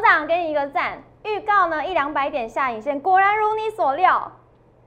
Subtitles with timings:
[0.00, 0.98] 长给你一个赞。
[1.24, 4.30] 预告呢，一两百点下影线，果然如你所料，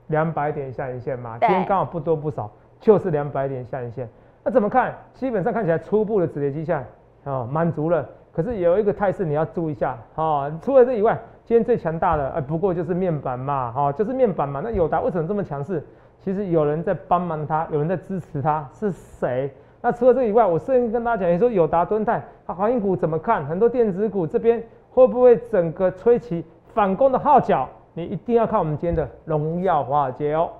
[0.06, 2.50] 两百点下影线嘛，今天刚好不多不少，
[2.80, 4.08] 就是两百点下影线。
[4.44, 4.96] 那怎么看？
[5.14, 6.84] 基本上看起来初步的止跌迹象
[7.24, 10.50] 哦满足了，可是有一个态势你要注意一下哦。
[10.62, 14.60] 除了这以外，今天最强大的哎，不过就是面板嘛，哈、就是面板嘛。
[14.62, 15.84] 那友达为什么这么强势？
[16.20, 19.52] 其实有人在帮忙他，有人在支持他，是谁？
[19.80, 23.44] 那除了这以外，我甚至跟大家讲，你说友达、敦泰、它航运股怎么看？
[23.46, 26.44] 很多电子股这边会不会整个吹起
[26.74, 27.68] 反攻的号角？
[27.94, 30.50] 你一定要看我们今天的荣耀华尔街哦。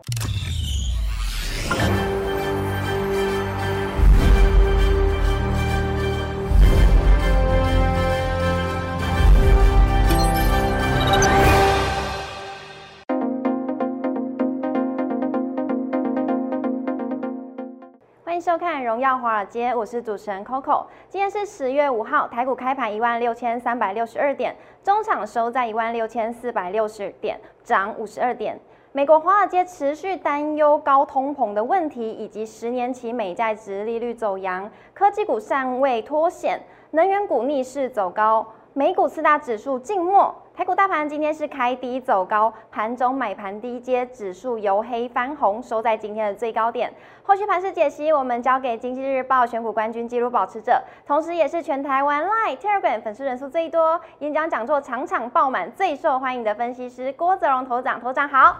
[18.88, 20.86] 荣耀华尔街》，我是主持人 Coco。
[21.10, 28.58] 今天是十月五号，台股开盘一万六千三百六十二点，中场收在一万六千四百六十点，涨五十二点。
[28.92, 36.58] 美国华尔街持续担忧高通膨的问题，以及十年期美债值利率走扬，科技股尚未脱险，
[36.92, 38.46] 能源股逆势走高。
[38.72, 46.92] 美股四大指数静默，台股大盘今天是开低走高，盘中买盘低接，指数由黑翻红，收在今天的最高点。
[47.22, 58.00] 后续盘势解析，我们交给经济日报选股冠军纪录保持者，同时也是全台湾 Line、Telegram 粉丝人数最多、演讲讲座场场爆满、最受欢迎的分析师郭泽荣头长。
[58.00, 58.56] 头长好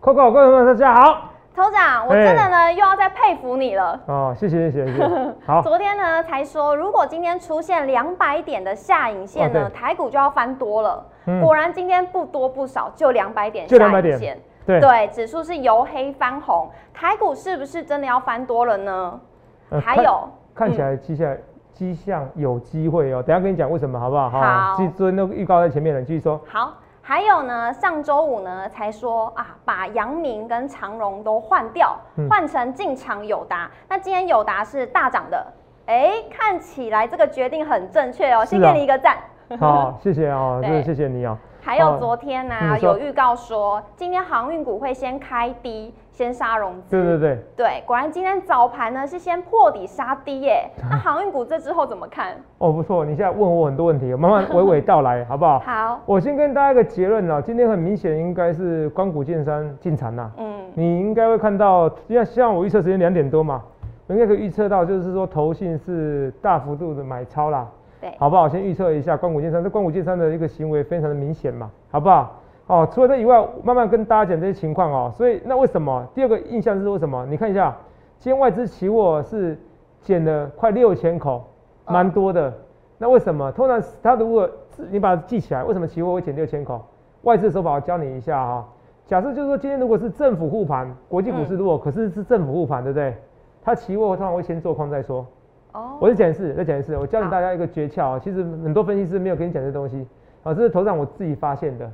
[0.00, 1.33] ，Coco，各位朋友大家好。
[1.54, 4.00] 头长，我真的呢又要再佩服你了。
[4.06, 5.34] 哦，谢谢谢谢谢谢。
[5.46, 11.06] 好，昨天呢才说，如果今天出现两百点的下影线呢，哦台股就要翻多了。
[11.26, 14.38] 嗯果然今天不多不少，就两百点就下200点影线。
[14.66, 19.20] 对，对，指数是由黑翻红，台股是不是真的要翻多了呢？
[19.70, 21.36] 呃还有，看起来迹象
[21.72, 23.22] 迹象有机会哦。
[23.22, 24.28] 等一下跟你讲为什么好不好？
[24.28, 26.40] 好其实昨天都预告在前面了，你继续说。
[26.46, 26.74] 好，
[27.06, 33.70] 还有呢，上周五呢才说啊，把阳明跟长荣都换掉，嗯换成进场友达。
[33.86, 35.46] 那今天友达是大涨的，
[35.84, 39.18] 哎，看起来这个决定很正确哦，先给你一个赞。
[39.60, 41.36] 好，谢谢哦，对 真的谢谢你哦。
[41.60, 46.90] 还有哦昨天呢、嗯有预告说，今天航运股会先开低，先杀融资。
[46.90, 50.70] 对对对，对果然今天早盘呢是先破底杀低耶。
[50.88, 52.34] 那航运股这之后怎么看？
[52.58, 55.58] 哦不错，你现在问我很多问题，我慢慢娓娓道来，好不好？
[55.66, 60.30] 好，我先跟大家一个结论啊，今天很明显应该是光谷建山进场啦。
[60.38, 63.60] 嗯，你应该会看到，因为像我预测时间两点多嘛，
[64.06, 67.66] 应该可以预测到，就是说投信是大幅度的买超啦，
[68.00, 68.48] 对，好不好？
[68.48, 72.40] 先预测一下光谷建山，这光谷建山的一个行为非常的明显嘛，好不好？
[72.66, 75.12] 哦，除了这以外，慢慢跟大家讲这些情况哦。
[75.14, 76.06] 所以那为什么？
[76.14, 77.26] 第二个印象是为什么？
[77.26, 77.76] 你看一下，
[78.18, 79.58] 今天外资期货是
[80.00, 81.44] 减了快六千口，
[81.86, 82.52] 蛮多的。
[82.96, 83.52] 那为什么？
[83.52, 84.48] 通常它如果
[84.90, 86.80] 你把它记起来，为什么期货会减六千口？
[87.22, 88.68] 外资的手法我教你一下哈、
[89.06, 93.14] 假设就是说今天如果是政府护盘，国际股市如果，可是是政府护盘，对不对？
[93.62, 95.26] 它期货通常会先做空再说。
[95.72, 98.18] 哦，我是讲一次，再讲一次，我教你好大家一个诀窍啊。
[98.18, 100.06] 其实很多分析师没有跟你讲这东西
[100.42, 101.90] 啊，这是头上我自己发现的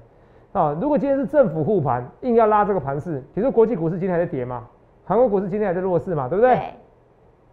[0.52, 0.76] 啊。
[0.80, 4.66] 如果今天是政府护盘，硬要拉这个盘势，比如说国际股市今天还在跌嘛，
[5.04, 6.54] 韩国股市今天还在弱势嘛，对不对？
[6.54, 6.74] 对，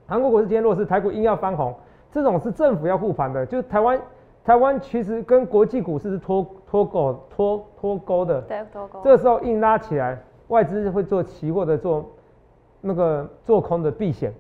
[0.08, 1.74] 韩国股市今天弱势，台股硬要翻红，
[2.12, 4.00] 这种是政府要护盘的，就是台湾。
[4.46, 9.02] 台湾其实跟国际股市是脱脱钩脱脱钩的，对，脱钩？
[9.04, 12.10] 这个时候硬拉起来，外资会做期货的做
[12.80, 14.32] 那个做空的避险，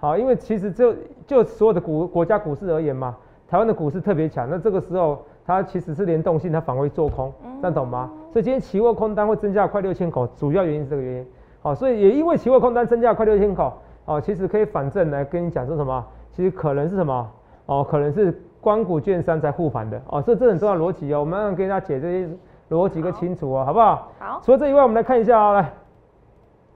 [0.00, 0.92] 好，因为其实就
[1.28, 8.10] 就所有的股国家股市而言嘛，台湾的股市特别强，那这个时候它其实是联动性，它反而会做空，这样懂吗？
[8.32, 11.26] 所以今天期货空单会增加快六千口，主要原因是这个原因，
[11.60, 13.72] 好，所以也因为期货空单增加快六千口，
[14.04, 17.30] 哦，其实可以反正来跟你讲说什么，其实可能是什么，
[17.66, 22.28] 哦，可能是光谷券商在护盘的，哦，这这很重要的逻辑哦，我们要跟大家解这些
[22.70, 23.72] 逻辑个清楚哦，好。
[23.72, 24.08] 不好？
[24.18, 25.72] 好，除了这以外，我们来看一下啊、来，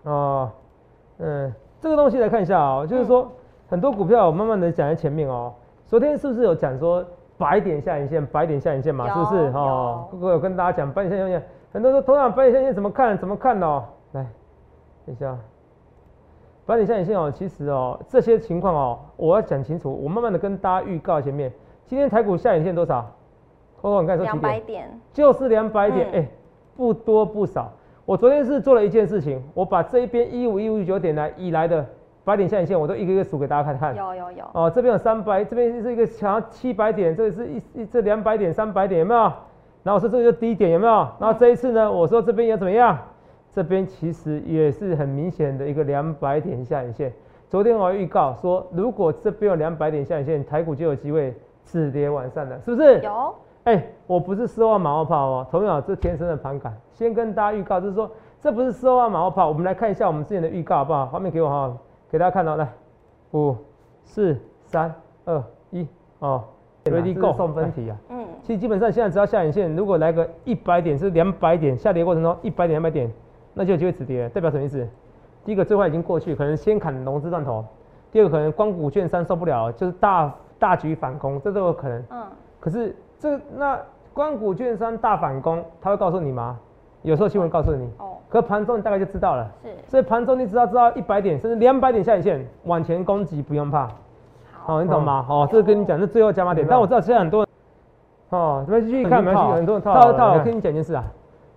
[0.03, 0.51] 哦，
[1.19, 3.31] 嗯，这个东西来看一下啊、就是说、
[3.69, 5.55] 很多股票我慢慢的讲在前面哦。
[5.87, 7.05] 昨天是不是有讲说
[7.39, 9.47] 白点下影线，白点下影线嘛，是不是？
[9.55, 11.43] 哦，哥哥有跟大家讲白点下影线，
[11.73, 13.17] 很多人说头上白点下影线怎么看？
[13.19, 13.85] 怎么看哦？
[14.13, 14.27] 来，
[15.05, 15.37] 等一下，
[16.65, 21.53] 白点下影线哦，其实哦这些情况哦，我要讲清楚，我慢慢的跟大家预告前面，
[21.87, 23.07] 今天台股下影线多少？
[23.81, 24.53] 扣扣，你刚才说几点？
[24.53, 26.29] 百点，就是两百点，哎、嗯
[26.77, 27.71] 不多不少。
[28.05, 31.85] 我昨天是做了一件事情，我把这一边一五一五九点来以来的
[32.27, 33.95] 百点下影线，我都一个一个数给大家看看。
[33.95, 39.21] 有有有，哦，这边有三百，这边是一个强七百点，这个是一一这两百点、三百点，有没有？
[39.85, 40.93] 然后我说这个就低点，有没有？
[41.21, 42.99] 然后这一次呢，我说这边要怎么样？
[43.53, 47.13] 这边其实也是很明显的一个两百点下影线。
[47.49, 51.33] 昨天我预告说，如果这边有两百点下影线，台股就有机会
[51.65, 53.01] 止跌完善了，是不是？
[53.03, 56.77] 有，哎、我不是事后马后炮哦，同样这天生的盘感。
[56.93, 61.07] 先跟大家预告，就是说这不是事后马后炮，我们来看一下我们之前的预告好不好？
[61.07, 61.73] 画面给我哈，
[62.17, 62.67] 给大家看到，来，
[63.33, 63.55] 五、
[64.03, 64.35] 四、
[64.65, 64.91] 三、
[65.27, 65.87] 二、一，
[66.21, 66.43] 哦
[66.87, 67.97] ，Ready Go，送分题啊。
[68.09, 73.13] 嗯，其实基本上现在只要下影线，如果来个一百点是两百点，下跌过程中一百点两百点，
[73.53, 74.89] 那就有机会止跌，代表什么意思？
[75.45, 77.63] 第一个最坏已经过去，可能先砍融资断头；
[78.11, 82.03] 第二个可能光谷券商受不了，就是大大举反攻，这都有可能。
[82.09, 82.27] 嗯，
[82.59, 83.79] 可是这那
[84.15, 86.59] 光谷券商大反攻，他会告诉你吗？
[87.07, 89.49] 有时候新闻告诉你，哦，可盘中你大概就知道了。
[89.63, 93.89] 是，所以盘中你只要知道一百点甚至两百点下影线往前攻击，不用怕。
[94.53, 95.25] 好，哦，你懂吗？
[95.29, 97.49] 哦，这个跟你讲是最后加码点，但我知道现在很多人，
[98.31, 99.93] 哦，这边继续看，没关系，很很多人套。
[100.35, 101.05] 我跟你讲一件事啊，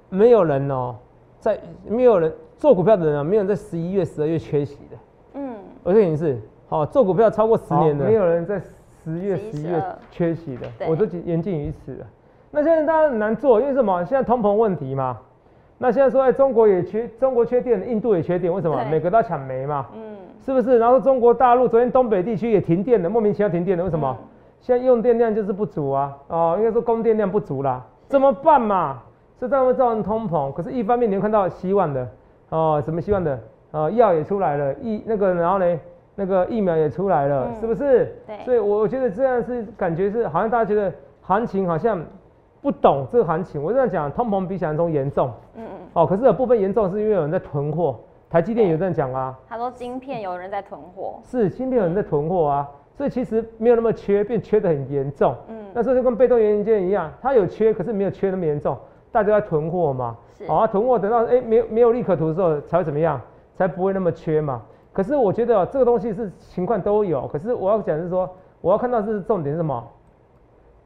[0.09, 0.95] 没有人哦，
[1.39, 4.97] 在没有人做股票的人啊，没有人在十一月、十二月缺席的。
[5.33, 8.59] 嗯，我跟你是，好、做股票超过十年的，没有人在
[9.03, 12.05] 十月、十一月缺席的，对我都言尽于此了。
[12.51, 14.05] 那现在大家很难做，因为什么？
[14.05, 15.17] 现在通膨问题嘛。
[15.79, 18.75] 那现在说，哎，中国也缺，中国缺电，印度也缺电，为什么？
[18.75, 19.87] 对每个都要抢煤嘛。
[19.95, 20.77] 嗯，是不是？
[20.77, 24.15] 然后中国大陆昨天东北地区也停电了，莫名其妙停电了，为什么？
[24.19, 24.25] 嗯
[24.61, 29.01] 现在用电量就是不足啊，哦，应该说供电量不足啦，怎么办嘛？
[29.39, 32.05] 这当然会造成通膨，可是一方面你会看到希望的，
[32.49, 33.39] 哦，什么希望的？
[33.71, 35.79] 哦，药也出来了，疫那个然后呢，
[36.13, 38.13] 那个疫苗也出来了，嗯是不是？
[38.27, 40.91] 对所以我我觉得这样是感觉是好像大家觉得
[41.21, 41.97] 行情好像
[42.61, 47.97] 不懂这个行情，我这样讲，通膨比想象中严重，嗯嗯，哦，可是有部分严重是因为有人在囤货，
[48.29, 48.71] 台积电对。
[48.71, 55.33] 有这样讲啊，他说晶片有人在囤货，是晶片有人在囤货啊，所以其实没有那么缺，变缺的很严重。
[55.47, 58.77] 嗯，那时候就跟被动元件一样，它有缺，可是没有缺那么严重，
[59.11, 60.17] 大家在囤货嘛。
[60.37, 63.19] 是，好、啊，囤货等到哎、没有没有利可图的时候才会怎么样，
[63.55, 64.61] 才不会那么缺嘛。
[64.91, 68.29] 可是我觉得、哦、这个东西是情况都有，可是我要讲是说，
[68.59, 69.87] 我要看到是重点是什么？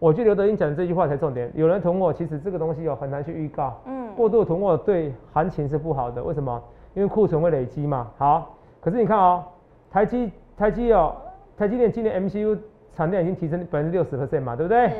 [0.04, 1.50] 我觉得刘德英讲的这句话才重点。
[1.56, 3.74] 有人囤货，其实这个东西哦很难去预告。
[3.86, 6.62] 嗯，过度的囤货对行情是不好的，为什么？
[6.94, 8.12] 因为库存会累积嘛。
[8.18, 9.46] 好，可是你看哦，
[9.90, 11.16] 台积台积哦，
[11.58, 12.60] 台积电今年 MCU
[12.92, 14.90] 产量已经提升百分之六十 percent 嘛，对不对？
[14.90, 14.96] 是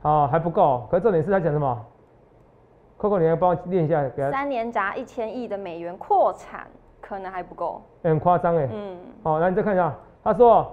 [0.00, 0.86] 好，还不够。
[0.90, 1.86] 可是重点是他讲什么
[2.98, 6.66] ？Coco，你来帮我念一下，给他，三年砸一千亿的美元扩产，
[7.02, 8.66] 可能还不够，欸很夸张哎。
[8.72, 9.94] 嗯，好，来你再看一下，
[10.24, 10.66] 他说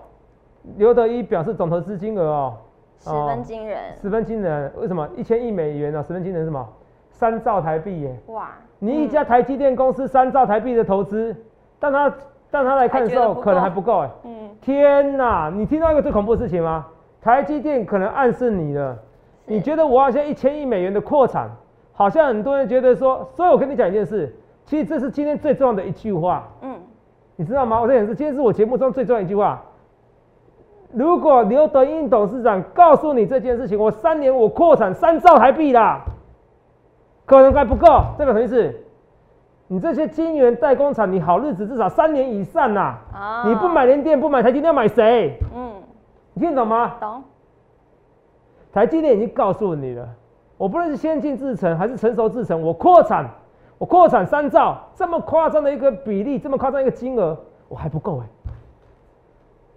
[0.78, 2.58] 刘德一表示总投资金额哦，
[2.98, 4.72] 十分惊人，十分惊人。
[4.78, 5.08] 为什么？
[5.16, 6.68] 一千亿美元呢、十分惊人是什么？
[7.12, 8.20] 三兆台币耶！
[8.28, 8.50] 哇，
[8.80, 11.36] 你一家台积电公司三兆台币的投资，
[11.80, 12.14] 但他
[12.50, 14.10] 但他来看的时候，可能还不够哎。
[14.24, 15.52] 嗯，天哪！
[15.54, 16.88] 你听到一个最恐怖的事情吗？
[17.22, 18.98] 台积电可能暗示你了，
[19.46, 21.50] 你觉得我好像一千亿美元的扩产，
[21.94, 24.36] 好像很多人觉得说，所以我跟你讲一件事，
[24.66, 26.76] 其实这是今天最重要的一句话，嗯，
[27.36, 27.80] 你知道吗？
[27.80, 29.64] 我在讲是今天是我节目中最重要的一句话。
[30.94, 36.02] 如果刘德英董事长告诉你这件事情，我三年我扩产三兆台币啦，
[37.26, 37.88] 可能还不够，
[38.18, 38.74] 代表什么意思？
[39.68, 43.44] 你这些晶圆代工厂，你好日子至少三年以上呐、啊。
[43.48, 45.36] 你不买，联电，不买台积电，要买谁？
[45.56, 45.72] 嗯，
[46.34, 46.96] 你听懂吗？
[47.00, 47.24] 懂，
[48.72, 50.08] 台积电已经告诉你了，
[50.58, 53.28] 我不论是先进制程还是成熟制程，我扩产，
[53.80, 57.36] 我扩产三兆，这么夸张的一个比例，这么夸张一个金额，
[57.68, 58.26] 我还不够哎，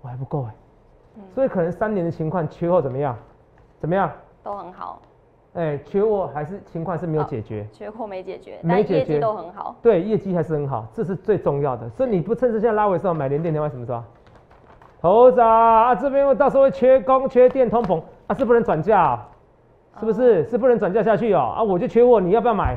[0.02, 0.65] 我还不够哎，嗯
[1.34, 3.16] 所以可能三年的情况缺货怎么样？
[3.78, 4.10] 怎么样？
[4.42, 5.00] 都很好，
[5.54, 11.88] 哎，缺货还是情况是没有哦解决，缺货没解决，没解决但业绩都很好，对，业绩还是很好，这是最重要的。
[11.91, 14.02] 所以你不趁着现在拉尾的时候买联电，你要买什么时候？
[15.00, 19.29] 猴子啊，这边到时候会缺工、缺电、通膨啊，是不能转嫁、啊，
[20.00, 20.44] 是不是？
[20.44, 21.55] 是不能转嫁下去哦。
[21.56, 22.76] 啊，我就缺货，你要不要买？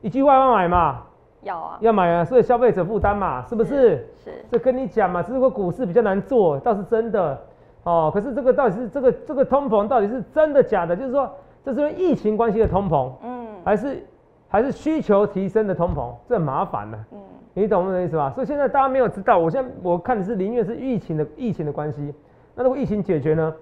[0.00, 1.02] 一句话要买嘛，
[1.42, 4.06] 要啊，要买啊，所以消费者负担嘛，是不是？
[4.22, 7.38] 是，这跟你讲嘛，只是说股市比较难做，倒是真的
[7.86, 8.10] 哦。
[8.12, 10.94] 可是这个到底是这个这个通膨到底是真的假的？
[10.94, 11.30] 就是说，
[11.64, 14.04] 这是因为疫情关系的通膨，嗯还是
[14.48, 16.12] 还是需求提升的通膨？
[16.28, 17.18] 这很麻烦了、嗯，
[17.54, 18.30] 你懂我的意思吧？
[18.34, 22.14] 所以现在大家没有知道，我现在我看的是宁愿是疫情的疫情的关系。
[22.54, 23.54] 那如果疫情解决呢？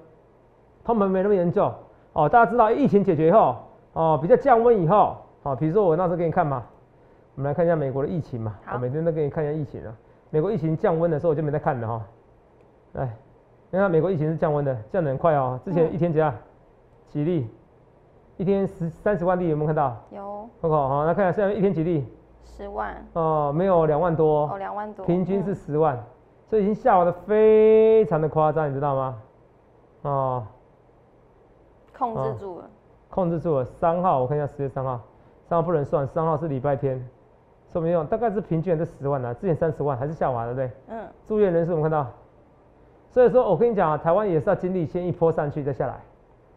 [0.85, 1.73] 通膨没那么严重
[2.13, 3.57] 哦，大家知道疫情解决以后
[3.95, 6.63] 哦，比较降温以后，哦，比如说我那时候给你看嘛，
[7.37, 9.91] 我们来看一下美国的疫情嘛，好我每天都给你看一下疫情啊。
[10.29, 12.03] 美国疫情降温的时候我就没在看了哈、
[12.93, 13.17] 来，
[13.75, 15.59] 你看美国疫情是降温的，降得很快哦。
[15.65, 16.33] 之前嗯一天几啊？
[17.09, 17.51] 几例？
[18.37, 19.97] 一天十三十万例有没有看到？
[20.13, 22.07] 有看看好，那看一下现在一天几例？
[22.45, 26.01] 十万，哦，没有两万多，哦，两万多，平均是嗯十万，
[26.47, 29.23] 所以已经下滑的非常的夸张，你知道吗？
[30.03, 30.47] 哦，
[31.99, 32.71] 控哦制住了，
[33.11, 33.65] 控制住了。
[33.65, 35.01] 三号我看一下，十月三号，
[35.49, 37.05] 三号不能算，三号是礼拜天，
[37.73, 40.81] 说没用，大概是平均在十万啊，之前三十万还是下滑的，对不对？
[40.97, 42.09] 嗯，住院人数我们看到，
[43.15, 45.95] 所以说我跟你讲啊，台湾也是要经历先一波上去再下来，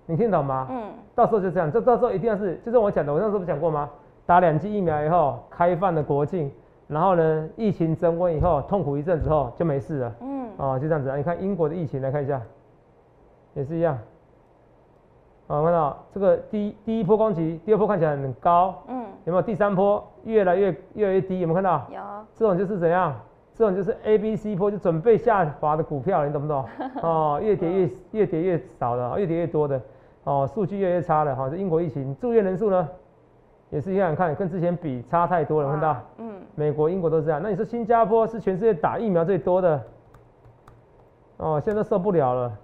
[0.08, 0.66] 你听懂吗？
[0.72, 3.88] 嗯，到时候就这样，这到时候一定要是，就是我讲的，我那时候不讲过吗？
[4.26, 6.52] 打两剂疫苗以后，开放了国境，
[6.88, 10.16] 然后呢，疫情升温以后，痛苦一阵之后就没事了。
[10.22, 11.16] 嗯，哦，就这样子啊。
[11.16, 12.42] 你看英国的疫情来看一下，
[13.54, 13.96] 也是一样。
[15.46, 19.44] 哦，看到这个第一第一波攻击，第二波看起来很高，嗯，有没有？
[19.44, 21.86] 第三波越来越越来越低，有没有看到？
[21.92, 22.02] 有，
[22.34, 23.14] 这种就是怎样？
[23.58, 26.64] 这种就是 A、B、C 波，就准备下滑的股票，你懂不懂？
[27.02, 29.82] 哦，越跌越越跌越少的，越跌越多的，
[30.26, 31.36] 哦，数据越来越差了。
[31.36, 32.88] 哈、这英国疫情住院人数呢，
[33.72, 36.04] 也是一样，看跟之前比差太多了，看到哇？
[36.20, 37.42] 嗯，美国、英国都是这样。
[37.42, 39.82] 那你说新加坡是全世界打疫苗最多的，
[41.38, 42.56] 哦，现在都受不了了。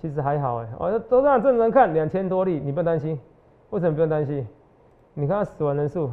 [0.00, 3.18] 其实还好哎，哦，都让正常看两千多例，你不用担心。
[3.70, 4.46] 为什么不用担心？
[5.14, 6.08] 你看死亡人数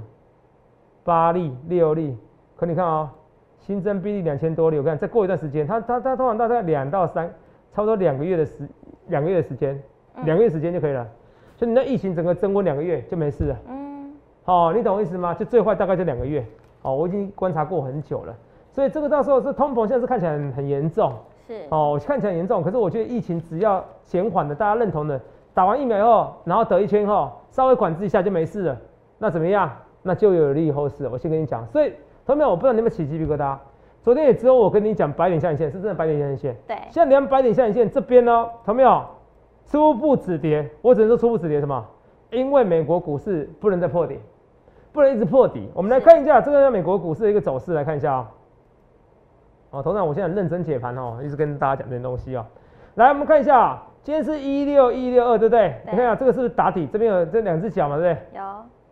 [1.03, 2.17] 八例、六例，
[2.55, 3.13] 可你看啊、
[3.59, 7.27] 新增病例两千多例，我看再过一段时间，它它它通常大概两到三，
[7.73, 8.67] 差不多两个月的时
[9.07, 9.81] 两个月的时间，
[10.15, 11.05] 嗯两个月时间就可以了。
[11.55, 13.57] 所以你那疫情整个增温两个月就没事了。
[13.67, 14.13] 嗯，
[14.45, 15.33] 哦，你懂我意思吗？
[15.33, 16.45] 就最坏大概就两个月。
[16.83, 18.35] 哦，我已经观察过很久了，
[18.71, 21.11] 所以这个到时候是通膨，现在是看起来很很严重。
[21.47, 25.19] 是，哦，看起来很严重，可是我觉得疫情只要减缓的，大家认同的，
[25.53, 28.77] 打完疫苗以后，然后得一圈后，稍微管制一下就没事了，
[29.17, 29.69] 那怎么样？
[30.03, 31.07] 那就有利于后市。
[31.07, 31.91] 我先跟你讲，所以
[32.27, 33.55] 同学们，我不知道你们起鸡皮疙瘩。
[34.03, 39.01] 昨天也只有我跟你讲白点下影线是真的白点下影线，对，现在连白点下影线这边呢，同没有？
[39.65, 41.85] 初步止跌，我只能说初步止跌什么？
[42.31, 44.19] 因为美国股市不能再破底，
[44.91, 45.69] 不能一直破底。
[45.73, 48.29] 我们来看一下这个美国股市的一个走势，来看一下啊、
[49.71, 52.45] 哦，头长，我现在很认真解盘哦，一直跟大家讲这些东西哦。
[52.95, 55.69] 来，我们看一下啊，今天是一六一六二，对不对？
[55.85, 56.87] 对你看一下这个是不是打底？
[56.91, 58.39] 这边有这两只脚嘛，对不对？
[58.39, 58.43] 有，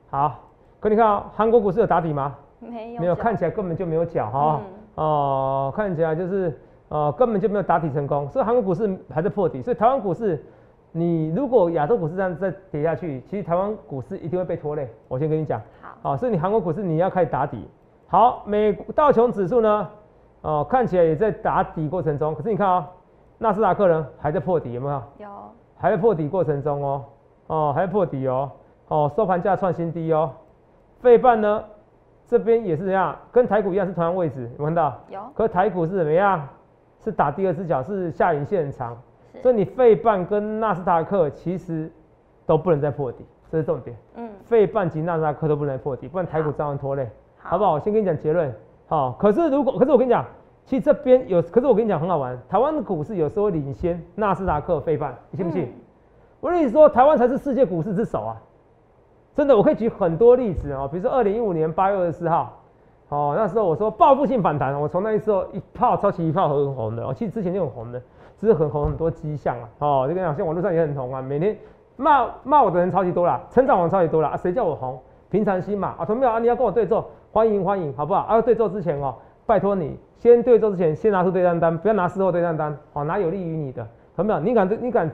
[0.10, 0.40] 好，
[0.80, 2.34] 可你看啊、韩国股市有打底吗？
[2.70, 4.62] 没有，没有，看起来根本就没有脚哈。
[4.64, 4.74] 嗯。
[4.96, 6.58] 哦，看起来就是
[6.88, 10.42] 呃根本就没有打底成功，所以韩国股市还在破底，所以台湾股市，
[10.94, 14.90] 你如果亚洲股市这样再跌下去，其实台湾股市一定会被拖累。
[15.10, 17.68] 我先跟你讲，好，好、所以你韩国股市你要开始打底。
[18.08, 19.90] 好，美道琼指数呢，
[20.44, 22.90] 哦看起来也在打底过程中，可是你看啊、
[23.38, 25.02] 纳斯达克呢还在破底，有没有？
[25.18, 25.28] 有，
[25.78, 27.04] 还在破底过程中哦，
[27.48, 28.50] 哦还在破底哦，
[28.88, 30.32] 哦收盘价创新低哦，
[31.02, 31.62] 费半呢
[32.28, 35.00] 这边也是这样，跟台股一样是同样位置，有没有看到？
[35.10, 36.48] 有，可台股是怎么样？
[37.04, 38.98] 是打第二只脚，是下影线很长，
[39.42, 41.92] 所以你费半跟纳斯达克其实
[42.48, 43.96] 都不能再破底，这是重点。
[44.16, 47.74] 嗯，费半及纳斯达克都不能再破底，不然台股照样拖累，好不好？
[47.74, 48.52] 我先跟你讲结论。
[48.88, 50.26] 好，可是如果，可是我跟你讲，
[50.66, 55.66] 其实这边有，可是我跟你讲很好玩，台湾的股市有时候会领先纳斯达克、费半，你信不信？
[55.66, 55.74] 嗯
[56.42, 58.38] 我跟你说，台湾才是世界股市之首啊！
[59.36, 62.58] 真的，我可以举很多例子哦，比如说二零一五年八月二十四号，
[63.10, 68.02] 哦，那时候我说报复性反弹，我从那时候一炮超级一炮很红的，哦，其实之前就很红的，
[68.40, 71.58] 只是很红很多迹象啊，哦，就跟你讲，现在网络上也很红啊，每天
[71.98, 74.98] 骂骂我的人超级多啦，成长王超级多啦，啊，谁叫我红？
[75.30, 76.40] 平常心嘛，啊，同没有啊？
[76.40, 78.22] 你要跟我对坐，欢迎欢迎，好不好？
[78.22, 79.14] 啊，对坐之前哦，
[79.46, 83.86] 拜托你先对坐之前先拿出对账单，不要拿事后对账单，好、拿有利于你的。
[84.16, 84.40] 同没有？
[84.40, 85.12] 你敢对，你敢，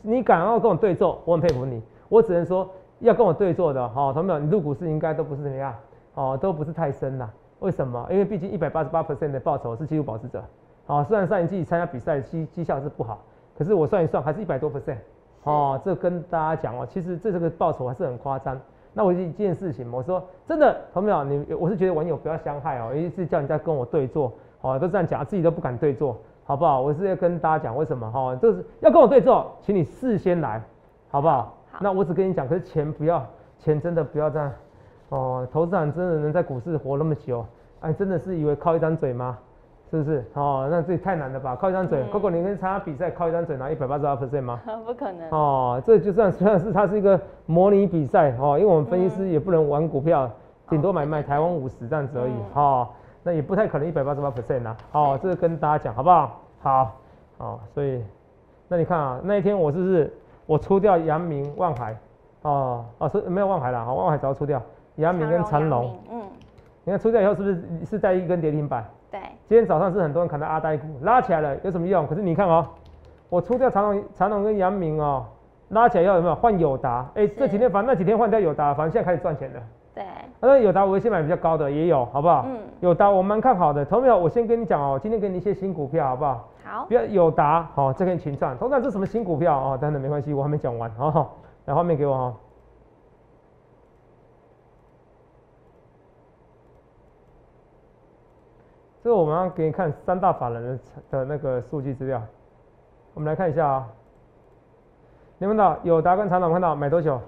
[0.00, 1.82] 你敢要跟我对坐，我很佩服你。
[2.08, 2.66] 我只能说，
[3.00, 4.38] 要跟我对坐的，哈、同没有？
[4.38, 5.74] 你入股市应该都不是怎么样，
[6.14, 7.30] 哦，都不是太深啦。
[7.60, 8.06] 为什么？
[8.10, 10.42] 因为毕竟一百八十八 percent 的报酬是纪录保持者，
[10.86, 13.18] 哦，虽然上一季参加比赛绩绩效是不好，
[13.56, 14.98] 可是我算一算还是一百多 percent，
[15.44, 18.60] 哦，这跟大家讲哦，其实这这个报酬还是很夸张。
[18.92, 21.22] 那我一件事情，我说真的，同没有？
[21.22, 26.80] 你我是觉得网友不要相害哦，一直叫人家跟我对坐，哦，都这样讲，自己都不敢对坐，好不好？
[26.80, 30.60] 我是要跟大家讲为什么哈，就是要跟我对坐，请你事先来，
[31.10, 31.54] 好不好？
[31.70, 33.24] 好那我只跟你讲，可是钱不要，
[33.58, 34.52] 钱真的不要这样，
[35.10, 37.44] 哦，投资人真的能在股市活那么久，
[37.80, 39.38] 哎，真的是以为靠一张嘴吗？
[39.90, 40.22] 是不是？
[40.34, 41.56] 哦，那这也太难了吧？
[41.56, 44.60] 靠一张嘴嗯，Coco，你跟参加比赛靠一张嘴拿一百八十八 percent 吗？
[44.84, 50.30] 不可能，哦，这就算虽然是它是一个模拟比赛哦，因为我们分析师嗯也不能玩股票，
[50.68, 52.88] 顶多买卖台湾五十这样子而已嗯哦，
[53.22, 54.76] 那也不太可能一百八十八 percent 啊。
[54.92, 56.40] 哦，这个跟大家讲好不好？
[56.60, 56.96] 好，
[57.38, 58.04] 哦，所以
[58.68, 60.12] 那你看啊，那一天我是不是
[60.48, 61.94] 我出掉阳明、万海？
[62.40, 64.62] 哦哦，是没有万海了，好，万海早就出掉，
[64.96, 66.22] 阳明跟长隆，嗯，
[66.84, 68.82] 你看出掉以后是不是是在一根跌停板？
[69.10, 72.06] 对，今天早上是很多人砍到阿呆股拉起来了，有什么用？
[72.06, 72.66] 可是你看哦，
[73.28, 75.26] 我出掉长隆、长隆跟阳明哦，
[75.68, 77.06] 拉起来以后有没有换友达？
[77.14, 79.60] 哎、这几天反正那几天换掉友达，反正现在开始赚钱了。
[79.98, 80.06] 对，
[80.40, 82.44] 那有达我先买比较高的也有，好不好？
[82.46, 83.84] 嗯，有达我蛮看好的。
[83.84, 84.16] 同没有？
[84.16, 86.48] 我先跟你讲哦，今天给你一些新股票，好不好？
[86.64, 88.56] 好不，要有达，好、这个你请赚。
[88.58, 89.76] 同长这什么新股票哦？
[89.80, 91.28] 等等没关系，我还没讲完哦。
[91.66, 92.36] 来画面给我哦。
[99.02, 100.78] 这个我们要给你看三大法人的
[101.10, 102.22] 的那个数据资料，
[103.14, 103.88] 我们来看一下啊、
[105.38, 107.20] 你们看到友达跟长岛看到买多久？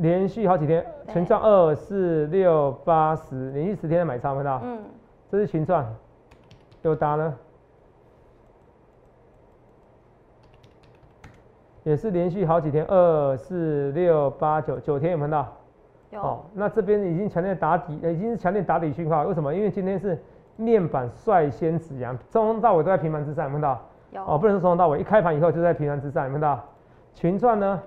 [0.00, 4.60] 连续好几天，对群创二四六八十，连续十天的买超，看到？
[4.64, 4.78] 嗯，
[5.30, 5.84] 这是群创，
[6.82, 7.34] 友达呢？
[11.82, 15.52] 也是连续好几天，二四六八九九天有没有看到？
[16.10, 19.24] 有，哦，那这边已经强烈打底，呃已经是强烈打底讯号。
[19.24, 19.54] 为什么？
[19.54, 20.18] 因为今天是
[20.56, 23.78] 面板率先止阳，从头到尾都在平盘之上，有看到？
[24.12, 26.58] 有，哦，不能说从头到尾，一开盘以后就在平盘之上，有看到？
[27.14, 27.82] 群创呢？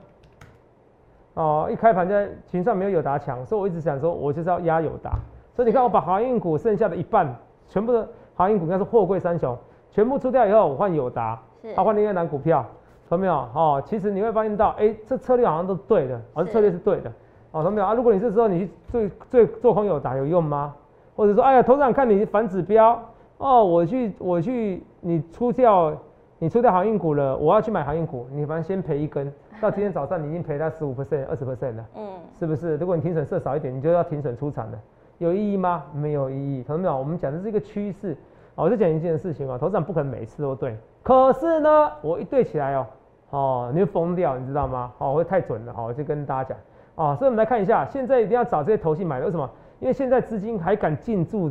[1.36, 5.14] 哦，一开盘就在群上没有友达强，所以我一直想说，我就是要压友达。
[5.56, 7.28] 所以你看，我把航运股剩下的一半，
[7.68, 9.58] 全部的航运股应该是货柜三雄，
[9.92, 12.66] 全部出掉以后，我换友达，是他换另外一档股票，
[13.10, 13.34] 懂没有？
[13.54, 17.12] 哦，其实你会发现到，哎、这策略好像都对的，哦，这策略是对的，
[17.52, 17.94] 哦，懂没有啊？
[17.94, 20.74] 如果你这时候你去最最做空友达有用吗？
[21.16, 23.00] 或者说，哎呀，头长看你反指标，
[23.38, 25.96] 哦，我去我去，你出掉
[26.44, 29.32] 你出掉航运股了，我要去买航运股，你反正先赔一根，
[29.62, 31.86] 到今天早上你已经赔它十五 percent、二十 percent 了。
[31.96, 32.76] 嗯，是不是？
[32.76, 34.78] 如果你停损设少一点，你就要停损出场了，
[35.20, 35.86] 有意义吗？
[35.94, 36.62] 没有意义。
[36.62, 38.12] 同志们，我们讲的是一个趋势。
[38.56, 42.88] 哦，我就讲一件事情啊，投资长不可能每次都对，可是呢，我一对起来哦，
[43.30, 44.92] 哦，你会疯掉，你知道吗？
[44.98, 46.58] 哦，会太准了，好、我就跟大家讲，
[46.96, 49.50] 哦，所以我们来看一下，现在一定要找这些投信买的，为什么？
[49.80, 51.50] 因为现在资金还敢进驻，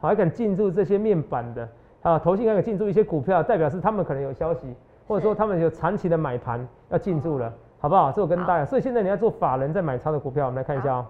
[0.00, 1.68] 还敢进驻这些面板的
[2.04, 4.74] 啊，投信开始进驻一些股票，代表是他们可能有消息，
[5.08, 8.12] 或者说他们有长期的买盘要进驻了，好不好？
[8.12, 11.06] 这我跟大家，所以现在你要做法人在买超的股票，我们来看一下哦。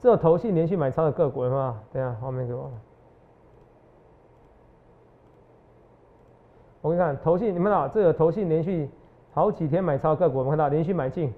[0.00, 1.74] 这有投信连续买超的个股有没有？
[1.92, 2.70] 等一下后面给我。
[6.82, 8.88] 我跟你看投信，你们看到这有投信连续
[9.32, 11.32] 好几天买超的个股，我们看到连续买进，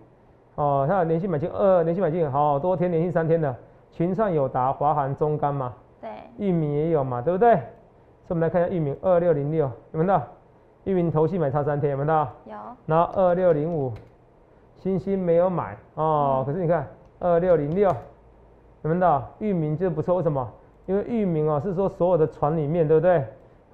[0.57, 3.55] 哦，它有连续买进二，连续买进好多天，连续三天的
[3.93, 5.79] 群创、友达、华航、中钢嘛，对，
[6.39, 7.53] 域名也有嘛，对不对？
[8.27, 10.23] 所以我们来看一下域名二六零六，有没有到？
[10.85, 12.27] 域名投信买差三天，有没有到？
[12.47, 12.55] 有，
[12.87, 13.93] 然后二六零五，
[14.77, 16.87] 星星没有买哦，嗯可是你看
[17.19, 19.29] 二六零六，有没有到？
[19.39, 20.49] 域名就不错，为什么？
[20.87, 23.23] 因为域名哦是说所有的船里面，对不对？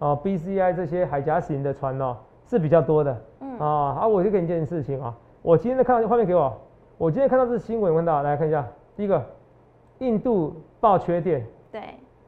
[0.01, 2.17] 哦，BCI 这些海峡型的船哦
[2.49, 3.67] 是比较多的嗯，啊。
[4.01, 6.53] 啊，我就跟你讲一件事情啊，我今天在看到画面给我，
[6.99, 8.23] 我今天看到这新闻，有没有到？
[8.23, 9.23] 来看一下，第一个，
[9.99, 11.81] 印度爆缺电对，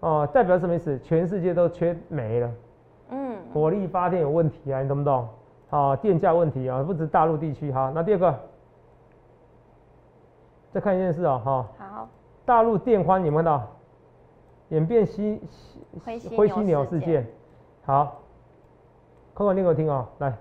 [0.07, 0.97] 哦，代表什么意思？
[1.01, 2.51] 全世界都缺煤了。
[3.09, 5.29] 嗯，火力发电有问题啊，你懂不懂？
[5.71, 7.91] 啊，电价问题啊，不止大陆地区哈。
[7.93, 8.35] 那第二个，
[10.71, 12.09] 再看一件事哦，哈，好，
[12.45, 13.67] 大陆电荒有没有看到？
[14.69, 15.41] 演变犀
[16.05, 17.27] 灰犀灰犀牛事件事件，
[17.85, 18.21] 好，
[19.35, 20.33] 扣扣念给我听哦，来，